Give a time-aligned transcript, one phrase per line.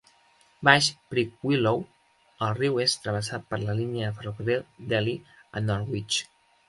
[0.67, 1.83] Baix Prickwillow,
[2.47, 5.15] el riu és travessat per la línia de ferrocarril d'Ely
[5.61, 6.19] a Norwich.